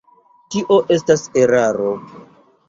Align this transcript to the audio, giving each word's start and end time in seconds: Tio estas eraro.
Tio 0.55 0.77
estas 0.95 1.27
eraro. 1.43 1.93